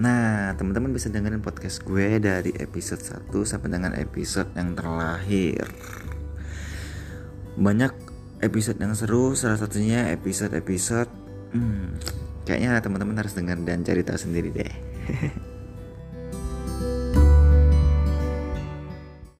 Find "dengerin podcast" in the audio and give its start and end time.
1.12-1.84